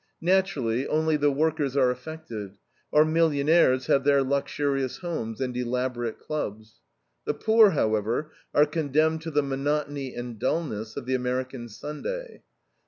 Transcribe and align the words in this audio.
Naturally, 0.23 0.87
only 0.87 1.15
the 1.15 1.29
workers 1.29 1.77
are 1.77 1.91
affected: 1.91 2.57
our 2.91 3.05
millionaires 3.05 3.85
have 3.85 4.03
their 4.03 4.23
luxurious 4.23 4.97
homes 4.97 5.39
and 5.39 5.55
elaborate 5.55 6.17
clubs. 6.19 6.79
The 7.25 7.35
poor, 7.35 7.69
however, 7.69 8.31
are 8.51 8.65
condemned 8.65 9.21
to 9.21 9.29
the 9.29 9.43
monotony 9.43 10.15
and 10.15 10.39
dullness 10.39 10.97
of 10.97 11.05
the 11.05 11.13
American 11.13 11.69
Sunday. 11.69 12.41